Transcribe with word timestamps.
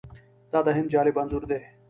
دا 0.51 0.59
د 0.65 0.69
هند 0.77 0.87
جالب 0.93 1.15
انځور 1.21 1.43
دی. 1.49 1.59